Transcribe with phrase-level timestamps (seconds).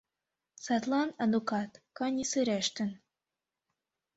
[0.63, 2.89] Садлан Анукат каньысырештын.